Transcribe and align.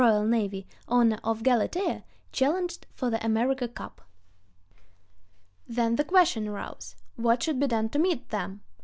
N., 0.03 0.63
owner 0.87 1.19
of 1.23 1.43
Galatea, 1.43 2.03
challenged 2.31 2.87
for 2.91 3.11
the 3.11 3.23
America 3.23 3.67
Cup. 3.67 4.01
Then 5.67 5.95
the 5.95 6.03
question 6.03 6.47
arose: 6.47 6.95
What 7.17 7.43
should 7.43 7.59
be 7.59 7.67
done 7.67 7.89
to 7.89 7.99
meet 7.99 8.29
them? 8.29 8.61